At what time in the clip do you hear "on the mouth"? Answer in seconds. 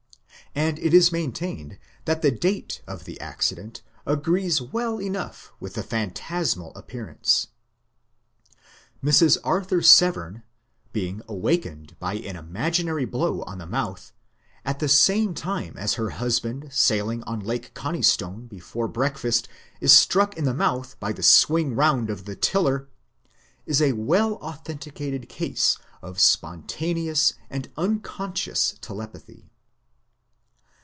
13.43-14.11